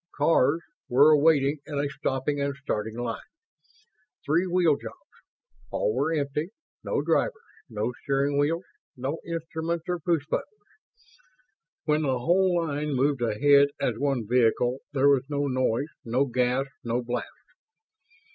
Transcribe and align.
"Cars" 0.17 0.63
were 0.89 1.15
waiting, 1.15 1.59
in 1.67 1.75
a 1.77 1.87
stopping 1.87 2.41
and 2.41 2.55
starting 2.55 2.97
line. 2.97 3.21
Three 4.25 4.47
wheel 4.47 4.75
jobs. 4.75 4.97
All 5.69 5.93
were 5.93 6.11
empty. 6.11 6.49
No 6.83 7.03
drivers, 7.03 7.35
no 7.69 7.93
steering 8.03 8.39
wheels, 8.39 8.63
no 8.97 9.19
instruments 9.27 9.83
or 9.87 9.99
push 9.99 10.25
buttons. 10.25 10.49
When 11.83 12.01
the 12.01 12.17
whole 12.17 12.65
line 12.65 12.95
moved 12.95 13.21
ahead 13.21 13.67
as 13.79 13.99
one 13.99 14.27
vehicle 14.27 14.79
there 14.91 15.07
was 15.07 15.21
no 15.29 15.45
noise, 15.45 15.89
no 16.03 16.25
gas, 16.25 16.65
no 16.83 17.03
blast. 17.03 17.27